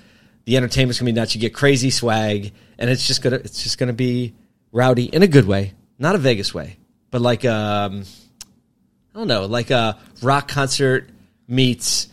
The 0.45 0.55
entertainment's 0.55 0.99
going 0.99 1.07
to 1.07 1.11
be 1.11 1.19
nuts. 1.19 1.35
You 1.35 1.41
get 1.41 1.53
crazy 1.53 1.89
swag, 1.89 2.53
and 2.77 2.89
it's 2.89 3.05
just 3.05 3.21
gonna 3.21 3.37
it's 3.37 3.61
just 3.61 3.77
going 3.77 3.87
to 3.87 3.93
be 3.93 4.33
rowdy 4.71 5.05
in 5.05 5.21
a 5.21 5.27
good 5.27 5.45
way, 5.45 5.73
not 5.99 6.15
a 6.15 6.17
Vegas 6.17 6.53
way, 6.53 6.77
but 7.09 7.21
like 7.21 7.43
um, 7.43 8.05
I 9.13 9.19
don't 9.19 9.27
know, 9.27 9.45
like 9.45 9.69
a 9.69 9.99
rock 10.21 10.47
concert 10.47 11.09
meets 11.47 12.07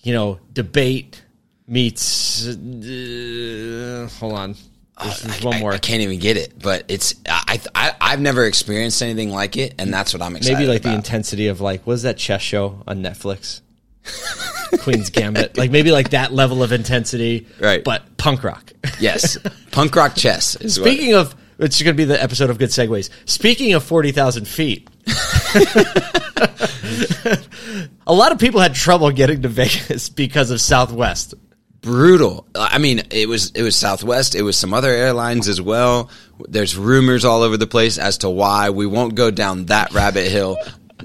you 0.00 0.12
know 0.12 0.38
debate 0.52 1.22
meets. 1.66 2.46
Uh, 2.46 4.08
hold 4.20 4.32
on, 4.34 4.54
There's, 5.02 5.22
there's 5.22 5.44
I- 5.44 5.48
one 5.48 5.60
more. 5.60 5.72
I, 5.72 5.78
can't 5.78 6.02
even 6.02 6.18
get 6.18 6.36
it, 6.36 6.58
but 6.58 6.84
it's 6.88 7.14
I, 7.28 7.60
I 7.74 7.92
I've 8.00 8.20
never 8.20 8.44
experienced 8.44 9.02
anything 9.02 9.30
like 9.30 9.56
it, 9.56 9.74
and 9.78 9.92
that's 9.92 10.12
what 10.12 10.22
I'm 10.22 10.36
excited. 10.36 10.56
Maybe 10.58 10.68
like 10.68 10.82
the 10.82 10.94
intensity 10.94 11.48
of 11.48 11.60
like 11.60 11.86
what 11.86 11.94
is 11.94 12.02
that 12.02 12.16
chess 12.16 12.42
show 12.42 12.82
on 12.86 13.02
Netflix? 13.02 13.60
Queen's 14.80 15.10
Gambit. 15.10 15.56
Like 15.56 15.70
maybe 15.70 15.90
like 15.90 16.10
that 16.10 16.32
level 16.32 16.62
of 16.62 16.72
intensity. 16.72 17.46
Right. 17.60 17.82
But 17.82 18.16
punk 18.18 18.44
rock. 18.44 18.72
yes, 19.00 19.36
punk 19.72 19.96
rock 19.96 20.14
chess. 20.14 20.56
Is 20.56 20.78
what- 20.78 20.86
Speaking 20.86 21.14
of, 21.14 21.34
it's 21.58 21.80
going 21.82 21.94
to 21.94 21.96
be 21.96 22.04
the 22.04 22.20
episode 22.22 22.50
of 22.50 22.58
good 22.58 22.70
segues. 22.70 23.10
Speaking 23.24 23.72
of 23.74 23.82
forty 23.82 24.12
thousand 24.12 24.46
feet, 24.46 24.88
a 28.06 28.12
lot 28.14 28.32
of 28.32 28.38
people 28.38 28.60
had 28.60 28.74
trouble 28.74 29.10
getting 29.10 29.42
to 29.42 29.48
Vegas 29.48 30.08
because 30.08 30.50
of 30.50 30.60
Southwest. 30.60 31.34
Brutal. 31.84 32.46
I 32.54 32.78
mean, 32.78 33.02
it 33.10 33.28
was 33.28 33.50
it 33.52 33.62
was 33.62 33.76
Southwest. 33.76 34.34
It 34.34 34.42
was 34.42 34.56
some 34.56 34.72
other 34.74 34.90
airlines 34.90 35.48
as 35.48 35.60
well. 35.60 36.10
There's 36.48 36.76
rumors 36.76 37.24
all 37.24 37.42
over 37.42 37.56
the 37.56 37.66
place 37.66 37.98
as 37.98 38.18
to 38.18 38.30
why. 38.30 38.70
We 38.70 38.86
won't 38.86 39.14
go 39.14 39.30
down 39.30 39.66
that 39.66 39.92
rabbit 39.92 40.28
hill, 40.30 40.56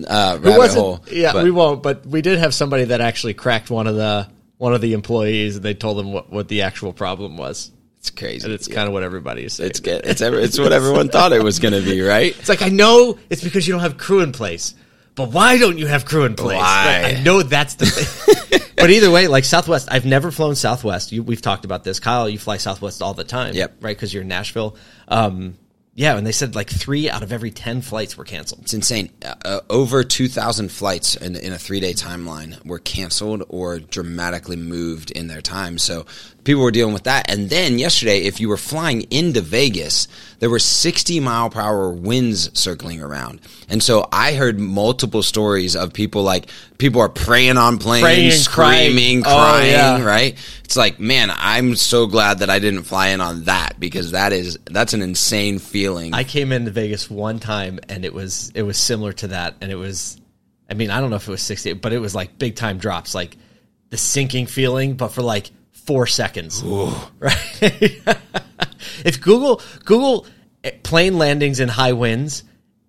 uh, 0.07 0.39
rabbit 0.41 0.71
hole. 0.71 1.03
Yeah, 1.11 1.33
but 1.33 1.43
we 1.43 1.51
won't. 1.51 1.83
But 1.83 2.05
we 2.05 2.21
did 2.21 2.39
have 2.39 2.53
somebody 2.53 2.85
that 2.85 3.01
actually 3.01 3.33
cracked 3.35 3.69
one 3.69 3.85
of 3.87 3.95
the 3.95 4.27
one 4.57 4.73
of 4.73 4.81
the 4.81 4.93
employees, 4.93 5.57
and 5.57 5.63
they 5.65 5.73
told 5.73 5.97
them 5.97 6.11
what, 6.13 6.31
what 6.31 6.47
the 6.47 6.63
actual 6.63 6.93
problem 6.93 7.37
was. 7.37 7.71
It's 7.97 8.09
crazy. 8.09 8.45
And 8.45 8.53
it's 8.53 8.67
Yeah. 8.67 8.75
kind 8.75 8.87
of 8.87 8.93
what 8.93 9.03
everybody 9.03 9.43
is 9.43 9.53
saying. 9.53 9.69
it's 9.69 9.79
good. 9.81 10.01
It's 10.05 10.21
ever, 10.21 10.39
it's 10.39 10.57
what 10.57 10.71
everyone 10.71 11.09
thought 11.09 11.33
it 11.33 11.43
was 11.43 11.59
going 11.59 11.73
to 11.73 11.81
be, 11.81 11.99
right? 12.01 12.33
It's 12.39 12.47
like 12.49 12.61
I 12.61 12.69
know 12.69 13.19
it's 13.29 13.43
because 13.43 13.67
you 13.67 13.73
don't 13.73 13.81
have 13.81 13.97
crew 13.97 14.21
in 14.21 14.31
place, 14.31 14.73
but 15.19 15.31
why 15.33 15.57
don't 15.57 15.77
you 15.77 15.85
have 15.87 16.05
crew 16.05 16.23
in 16.25 16.35
place? 16.35 16.57
Why? 16.57 17.01
Like, 17.03 17.17
I 17.17 17.21
know 17.21 17.43
that's 17.43 17.75
the 17.75 17.85
thing. 17.85 18.61
but 18.77 18.89
either 18.89 19.11
way, 19.11 19.27
like 19.27 19.43
Southwest, 19.43 19.89
I've 19.91 20.05
never 20.05 20.31
flown 20.31 20.55
Southwest. 20.55 21.11
You, 21.11 21.21
we've 21.23 21.41
talked 21.41 21.65
about 21.65 21.83
this, 21.83 21.99
Kyle. 21.99 22.29
You 22.29 22.39
fly 22.39 22.57
Southwest 22.57 23.01
all 23.01 23.13
the 23.13 23.23
time, 23.25 23.53
Yep. 23.53 23.77
right? 23.81 23.95
Because 23.95 24.13
you're 24.13 24.23
in 24.23 24.29
Nashville. 24.29 24.75
Um, 25.09 25.57
yeah, 25.99 26.15
and 26.17 26.25
they 26.25 26.31
said 26.31 26.55
like 26.55 26.69
three 26.69 27.09
out 27.09 27.23
of 27.23 27.33
every 27.33 27.51
ten 27.51 27.81
flights 27.81 28.15
were 28.17 28.23
canceled. 28.23 28.61
It's 28.61 28.73
insane. 28.73 29.09
Uh, 29.21 29.35
uh, 29.43 29.59
over 29.69 30.01
2,000 30.05 30.71
flights 30.71 31.15
in, 31.17 31.35
in 31.35 31.51
a 31.51 31.57
three 31.57 31.81
day 31.81 31.91
timeline 31.91 32.65
were 32.65 32.79
canceled 32.79 33.43
or 33.49 33.79
dramatically 33.79 34.55
moved 34.55 35.11
in 35.11 35.27
their 35.27 35.41
time. 35.41 35.77
So 35.77 36.05
people 36.45 36.63
were 36.63 36.71
dealing 36.71 36.93
with 36.93 37.03
that. 37.03 37.29
And 37.29 37.49
then 37.49 37.77
yesterday, 37.79 38.19
if 38.19 38.39
you 38.39 38.47
were 38.47 38.55
flying 38.57 39.01
into 39.11 39.41
Vegas, 39.41 40.07
there 40.39 40.49
were 40.49 40.59
60 40.59 41.19
mile 41.19 41.49
per 41.49 41.59
hour 41.59 41.91
winds 41.91 42.57
circling 42.57 43.01
around. 43.01 43.41
And 43.67 43.83
so 43.83 44.07
I 44.11 44.33
heard 44.35 44.57
multiple 44.57 45.21
stories 45.21 45.75
of 45.75 45.91
people 45.91 46.23
like, 46.23 46.49
people 46.77 47.01
are 47.01 47.09
praying 47.09 47.57
on 47.57 47.77
planes, 47.77 48.03
Praying 48.03 48.31
and 48.31 48.47
crying. 48.47 48.91
screaming, 48.93 49.19
Oh, 49.25 49.29
crying, 49.35 49.71
yeah. 49.71 50.03
right? 50.03 50.37
It's 50.63 50.77
like, 50.77 50.97
man, 50.99 51.29
I'm 51.35 51.75
so 51.75 52.07
glad 52.07 52.39
that 52.39 52.49
I 52.49 52.59
didn't 52.59 52.83
fly 52.83 53.07
in 53.09 53.19
on 53.21 53.43
that 53.45 53.79
because 53.79 54.11
that 54.11 54.31
is, 54.31 54.57
that's 54.65 54.93
an 54.93 55.01
insane 55.01 55.59
feeling. 55.59 55.88
I 56.13 56.23
came 56.23 56.51
into 56.51 56.71
Vegas 56.71 57.09
one 57.09 57.39
time, 57.39 57.79
and 57.89 58.05
it 58.05 58.13
was 58.13 58.51
it 58.55 58.63
was 58.63 58.77
similar 58.77 59.13
to 59.13 59.27
that, 59.29 59.55
and 59.61 59.71
it 59.71 59.75
was, 59.75 60.19
I 60.69 60.73
mean, 60.73 60.89
I 60.91 61.01
don't 61.01 61.09
know 61.09 61.15
if 61.15 61.27
it 61.27 61.31
was 61.31 61.41
sixty, 61.41 61.73
but 61.73 61.93
it 61.93 61.99
was 61.99 62.15
like 62.15 62.37
big 62.37 62.55
time 62.55 62.77
drops, 62.77 63.15
like 63.15 63.37
the 63.89 63.97
sinking 63.97 64.47
feeling, 64.47 64.95
but 64.95 65.09
for 65.09 65.21
like 65.21 65.51
four 65.71 66.07
seconds, 66.07 66.63
right? 67.19 67.61
if 69.03 69.21
Google 69.21 69.61
Google 69.85 70.25
eh, 70.63 70.71
plane 70.83 71.17
landings 71.17 71.59
in 71.59 71.69
high 71.69 71.93
winds, 71.93 72.43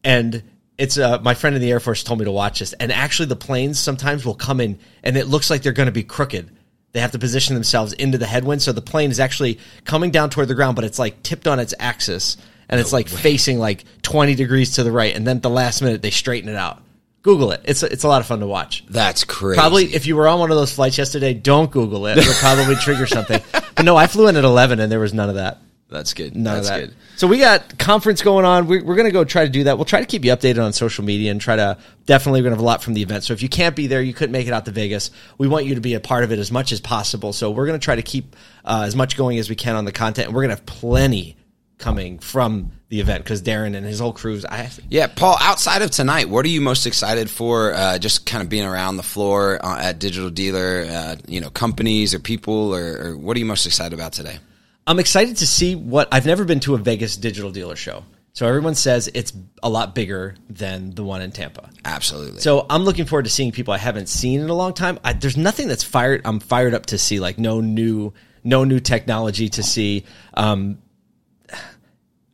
and 0.04 0.42
it's 0.78 0.99
uh, 0.99 1.19
my 1.23 1.35
friend 1.35 1.54
in 1.57 1.62
the 1.62 1.71
Air 1.71 1.80
Force 1.80 2.02
told 2.02 2.19
me 2.19 2.25
to 2.25 2.33
watch 2.33 2.61
this, 2.61 2.73
and 2.75 2.90
actually 2.90 3.26
the 3.26 3.37
planes 3.37 3.78
sometimes 3.78 4.25
will 4.25 4.35
come 4.35 4.61
in, 4.61 4.78
and 5.02 5.16
it 5.16 5.26
looks 5.26 5.50
like 5.50 5.62
they're 5.62 5.73
going 5.73 5.87
to 5.87 5.92
be 5.92 6.04
crooked. 6.04 6.50
They 6.92 7.00
have 7.00 7.12
to 7.12 7.19
position 7.19 7.54
themselves 7.54 7.92
into 7.92 8.19
the 8.19 8.26
headwind, 8.26 8.62
so 8.62 8.73
the 8.73 8.83
plane 8.83 9.11
is 9.11 9.21
actually 9.21 9.61
coming 9.85 10.11
down 10.11 10.30
toward 10.30 10.49
the 10.49 10.54
ground, 10.54 10.76
but 10.76 10.85
it's 10.85 10.99
like 10.99 11.23
tipped 11.23 11.47
on 11.47 11.61
its 11.61 11.75
axis, 11.78 12.37
and 12.70 12.80
it's 12.80 12.92
like 12.92 13.08
facing 13.08 13.58
like 13.58 13.84
twenty 14.00 14.34
degrees 14.34 14.76
to 14.76 14.84
the 14.84 14.92
right, 14.92 15.14
and 15.14 15.26
then 15.26 15.36
at 15.36 15.42
the 15.42 15.50
last 15.50 15.82
minute 15.82 16.00
they 16.00 16.10
straighten 16.10 16.48
it 16.48 16.56
out. 16.56 16.82
Google 17.22 17.50
it; 17.50 17.60
it's 17.64 17.82
it's 17.82 18.04
a 18.04 18.08
lot 18.08 18.22
of 18.22 18.26
fun 18.26 18.40
to 18.40 18.46
watch. 18.46 18.86
that's 18.88 19.24
crazy. 19.24 19.58
Probably 19.58 19.84
if 19.94 20.06
you 20.06 20.16
were 20.16 20.26
on 20.26 20.38
one 20.38 20.50
of 20.50 20.56
those 20.56 20.72
flights 20.72 20.96
yesterday, 20.96 21.34
don't 21.34 21.70
Google 21.70 22.06
it. 22.06 22.16
It'll 22.16 22.32
probably 22.34 22.74
trigger 22.80 23.06
something. 23.06 23.42
But 23.52 23.84
no, 23.84 23.96
I 23.96 24.06
flew 24.06 24.28
in 24.28 24.36
at 24.36 24.44
eleven, 24.44 24.80
and 24.80 24.90
there 24.90 25.00
was 25.00 25.12
none 25.12 25.28
of 25.28 25.34
that. 25.34 25.58
That's 25.90 26.14
good. 26.14 26.36
None 26.36 26.54
that's 26.54 26.68
of 26.68 26.74
that. 26.74 26.80
good. 26.86 26.94
So 27.16 27.26
we 27.26 27.38
got 27.38 27.76
conference 27.76 28.22
going 28.22 28.44
on. 28.44 28.68
We're, 28.68 28.84
we're 28.84 28.94
going 28.94 29.08
to 29.08 29.12
go 29.12 29.24
try 29.24 29.44
to 29.44 29.50
do 29.50 29.64
that. 29.64 29.76
We'll 29.76 29.84
try 29.84 29.98
to 29.98 30.06
keep 30.06 30.24
you 30.24 30.30
updated 30.30 30.64
on 30.64 30.72
social 30.72 31.04
media 31.04 31.32
and 31.32 31.40
try 31.40 31.56
to 31.56 31.78
definitely 32.06 32.40
we're 32.40 32.44
going 32.44 32.52
to 32.52 32.56
have 32.58 32.62
a 32.62 32.66
lot 32.66 32.82
from 32.82 32.94
the 32.94 33.02
event. 33.02 33.24
So 33.24 33.32
if 33.32 33.42
you 33.42 33.48
can't 33.48 33.74
be 33.74 33.88
there, 33.88 34.00
you 34.00 34.14
couldn't 34.14 34.32
make 34.32 34.46
it 34.46 34.52
out 34.52 34.64
to 34.66 34.70
Vegas. 34.70 35.10
We 35.36 35.48
want 35.48 35.66
you 35.66 35.74
to 35.74 35.80
be 35.80 35.94
a 35.94 36.00
part 36.00 36.22
of 36.22 36.30
it 36.30 36.38
as 36.38 36.52
much 36.52 36.70
as 36.70 36.80
possible. 36.80 37.32
So 37.32 37.50
we're 37.50 37.66
going 37.66 37.78
to 37.78 37.84
try 37.84 37.96
to 37.96 38.02
keep 38.02 38.36
uh, 38.64 38.84
as 38.86 38.94
much 38.94 39.16
going 39.16 39.38
as 39.40 39.50
we 39.50 39.56
can 39.56 39.74
on 39.74 39.84
the 39.84 39.92
content, 39.92 40.28
and 40.28 40.34
we're 40.34 40.42
going 40.42 40.56
to 40.56 40.62
have 40.62 40.66
plenty 40.66 41.36
coming 41.80 42.18
from 42.18 42.70
the 42.88 43.00
event 43.00 43.25
because 43.25 43.42
Darren 43.42 43.75
and 43.76 43.87
his 43.87 43.99
whole 43.99 44.12
crews. 44.12 44.44
I 44.44 44.68
Yeah, 44.88 45.06
Paul. 45.06 45.37
Outside 45.40 45.82
of 45.82 45.90
tonight, 45.90 46.28
what 46.28 46.44
are 46.44 46.49
you 46.49 46.60
most 46.60 46.87
excited 46.87 47.30
for? 47.30 47.72
Uh, 47.72 47.99
just 47.99 48.26
kind 48.26 48.42
of 48.42 48.49
being 48.49 48.66
around 48.66 48.96
the 48.96 49.02
floor 49.02 49.64
uh, 49.64 49.80
at 49.80 49.99
Digital 49.99 50.30
Dealer, 50.30 50.87
uh, 50.88 51.16
you 51.26 51.40
know, 51.40 51.50
companies 51.50 52.14
or 52.14 52.18
people, 52.18 52.75
or, 52.75 52.99
or 52.99 53.16
what 53.16 53.37
are 53.37 53.40
you 53.40 53.46
most 53.46 53.66
excited 53.66 53.92
about 53.92 54.12
today? 54.12 54.38
I'm 54.87 54.99
excited 54.99 55.38
to 55.38 55.46
see 55.46 55.75
what 55.75 56.08
I've 56.12 56.26
never 56.26 56.44
been 56.44 56.60
to 56.60 56.75
a 56.75 56.78
Vegas 56.78 57.16
digital 57.16 57.50
dealer 57.50 57.76
show. 57.76 58.04
So 58.32 58.46
everyone 58.46 58.75
says 58.75 59.10
it's 59.12 59.32
a 59.62 59.68
lot 59.68 59.94
bigger 59.94 60.37
than 60.49 60.94
the 60.94 61.04
one 61.04 61.20
in 61.20 61.32
Tampa. 61.32 61.68
Absolutely. 61.84 62.40
So 62.40 62.66
I'm 62.70 62.82
looking 62.84 63.04
forward 63.04 63.25
to 63.25 63.30
seeing 63.30 63.52
people 63.52 63.75
I 63.75 63.78
haven't 63.78 64.08
seen 64.08 64.40
in 64.40 64.49
a 64.49 64.54
long 64.54 64.72
time. 64.72 64.99
I, 65.04 65.12
there's 65.12 65.37
nothing 65.37 65.68
that's 65.68 65.84
fired. 65.84 66.22
I'm 66.25 66.40
fired 66.40 66.75
up 66.75 66.87
to 66.87 66.99
see 66.99 67.20
like 67.20 67.38
no 67.38 67.60
new, 67.60 68.12
no 68.44 68.64
new 68.64 68.80
technology 68.80 69.49
to 69.50 69.62
see. 69.62 70.04
Um, 70.34 70.78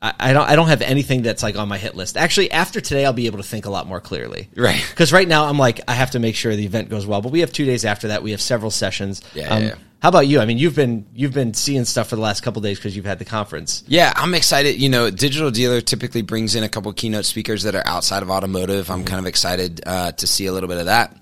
I, 0.02 0.12
I 0.18 0.32
don't. 0.32 0.48
I 0.48 0.56
don't 0.56 0.68
have 0.68 0.82
anything 0.82 1.22
that's 1.22 1.42
like 1.42 1.56
on 1.56 1.68
my 1.68 1.78
hit 1.78 1.94
list. 1.94 2.16
Actually, 2.16 2.50
after 2.50 2.80
today, 2.80 3.06
I'll 3.06 3.12
be 3.12 3.26
able 3.26 3.38
to 3.38 3.44
think 3.44 3.64
a 3.66 3.70
lot 3.70 3.86
more 3.86 4.00
clearly. 4.00 4.48
Right. 4.54 4.84
Because 4.90 5.12
right 5.12 5.28
now, 5.28 5.44
I'm 5.44 5.58
like, 5.58 5.80
I 5.88 5.94
have 5.94 6.12
to 6.12 6.18
make 6.18 6.36
sure 6.36 6.54
the 6.56 6.64
event 6.64 6.88
goes 6.88 7.06
well. 7.06 7.20
But 7.20 7.32
we 7.32 7.40
have 7.40 7.52
two 7.52 7.64
days 7.64 7.84
after 7.84 8.08
that. 8.08 8.22
We 8.22 8.30
have 8.30 8.40
several 8.40 8.70
sessions. 8.70 9.22
Um, 9.22 9.30
Yeah, 9.34 9.58
yeah, 9.58 9.66
yeah. 9.66 9.74
How 10.02 10.10
about 10.10 10.26
you? 10.26 10.40
I 10.40 10.44
mean, 10.44 10.58
you've 10.58 10.76
been 10.76 11.06
you've 11.14 11.32
been 11.32 11.54
seeing 11.54 11.84
stuff 11.84 12.08
for 12.08 12.16
the 12.16 12.22
last 12.22 12.42
couple 12.42 12.60
days 12.62 12.78
because 12.78 12.94
you've 12.94 13.06
had 13.06 13.18
the 13.18 13.24
conference. 13.24 13.82
Yeah, 13.86 14.12
I'm 14.14 14.34
excited. 14.34 14.80
You 14.80 14.88
know, 14.88 15.10
Digital 15.10 15.50
Dealer 15.50 15.80
typically 15.80 16.22
brings 16.22 16.54
in 16.54 16.62
a 16.62 16.68
couple 16.68 16.92
keynote 16.92 17.24
speakers 17.24 17.62
that 17.62 17.74
are 17.74 17.86
outside 17.86 18.22
of 18.22 18.30
automotive. 18.30 18.90
I'm 18.90 19.04
kind 19.04 19.18
of 19.18 19.26
excited 19.26 19.80
uh, 19.86 20.12
to 20.12 20.26
see 20.26 20.46
a 20.46 20.52
little 20.52 20.68
bit 20.68 20.78
of 20.78 20.86
that. 20.86 21.16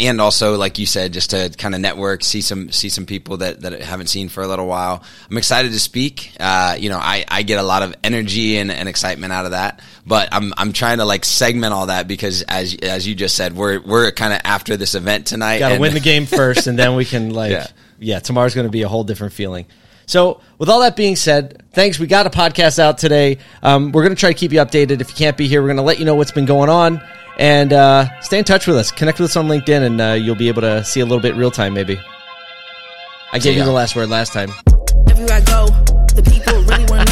And 0.00 0.20
also, 0.20 0.56
like 0.56 0.78
you 0.78 0.86
said, 0.86 1.12
just 1.12 1.30
to 1.30 1.50
kind 1.58 1.74
of 1.74 1.80
network, 1.80 2.24
see 2.24 2.40
some 2.40 2.72
see 2.72 2.88
some 2.88 3.06
people 3.06 3.36
that, 3.38 3.60
that 3.60 3.74
I 3.74 3.84
haven't 3.84 4.06
seen 4.06 4.28
for 4.28 4.42
a 4.42 4.46
little 4.48 4.66
while. 4.66 5.02
I'm 5.30 5.36
excited 5.36 5.72
to 5.72 5.80
speak. 5.80 6.32
Uh, 6.40 6.76
you 6.78 6.88
know, 6.88 6.98
I, 6.98 7.24
I 7.28 7.42
get 7.42 7.58
a 7.58 7.62
lot 7.62 7.82
of 7.82 7.94
energy 8.02 8.56
and, 8.56 8.70
and 8.70 8.88
excitement 8.88 9.32
out 9.32 9.44
of 9.44 9.50
that. 9.50 9.80
But 10.06 10.30
I'm 10.32 10.52
I'm 10.56 10.72
trying 10.72 10.98
to 10.98 11.04
like 11.04 11.24
segment 11.24 11.74
all 11.74 11.86
that 11.86 12.08
because 12.08 12.42
as 12.42 12.74
as 12.82 13.06
you 13.06 13.14
just 13.14 13.36
said, 13.36 13.54
we're 13.54 13.80
we're 13.80 14.10
kind 14.10 14.32
of 14.32 14.40
after 14.44 14.76
this 14.76 14.94
event 14.94 15.26
tonight. 15.26 15.58
Got 15.58 15.70
to 15.74 15.78
win 15.78 15.94
the 15.94 16.00
game 16.00 16.26
first, 16.26 16.66
and 16.66 16.78
then 16.78 16.96
we 16.96 17.04
can 17.04 17.30
like, 17.34 17.52
yeah, 17.52 17.66
Yeah. 17.98 18.18
tomorrow's 18.20 18.54
going 18.54 18.66
to 18.66 18.70
be 18.72 18.82
a 18.82 18.88
whole 18.88 19.04
different 19.04 19.34
feeling. 19.34 19.66
So, 20.06 20.40
with 20.58 20.68
all 20.68 20.80
that 20.80 20.96
being 20.96 21.14
said, 21.14 21.62
thanks. 21.72 22.00
We 22.00 22.08
got 22.08 22.26
a 22.26 22.30
podcast 22.30 22.80
out 22.80 22.98
today. 22.98 23.38
Um, 23.62 23.92
we're 23.92 24.02
going 24.02 24.14
to 24.14 24.18
try 24.18 24.32
to 24.32 24.38
keep 24.38 24.50
you 24.52 24.58
updated. 24.58 25.00
If 25.00 25.10
you 25.10 25.14
can't 25.14 25.36
be 25.36 25.46
here, 25.46 25.62
we're 25.62 25.68
going 25.68 25.76
to 25.76 25.84
let 25.84 26.00
you 26.00 26.04
know 26.04 26.16
what's 26.16 26.32
been 26.32 26.46
going 26.46 26.68
on, 26.68 27.00
and 27.40 27.72
uh, 27.72 28.20
stay 28.20 28.38
in 28.38 28.44
touch 28.44 28.66
with 28.66 28.76
us. 28.76 28.92
Connect 28.92 29.18
with 29.18 29.30
us 29.30 29.36
on 29.36 29.48
LinkedIn, 29.48 29.82
and 29.82 30.00
uh, 30.00 30.12
you'll 30.12 30.36
be 30.36 30.48
able 30.48 30.62
to 30.62 30.84
see 30.84 31.00
a 31.00 31.04
little 31.04 31.22
bit 31.22 31.34
real 31.34 31.50
time. 31.50 31.72
Maybe 31.74 31.98
I 33.32 33.38
gave 33.38 33.56
you 33.56 33.64
the 33.64 33.72
last 33.72 33.96
word 33.96 34.10
last 34.10 34.32
time. 34.32 34.50
Everywhere 35.08 35.36
I 35.36 35.40
go, 35.40 35.66
the 36.14 36.22
people 36.22 36.62
really 36.62 36.84
wanna 36.84 37.09